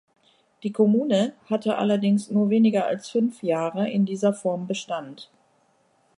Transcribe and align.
Die 0.63 0.71
Kommune 0.71 1.33
hatte 1.47 1.77
allerdings 1.77 2.31
nur 2.31 2.49
weniger 2.49 2.87
als 2.87 3.07
fünf 3.11 3.43
Jahre 3.43 3.87
in 3.87 4.03
dieser 4.07 4.33
Form 4.33 4.65
Bestand. 4.65 5.29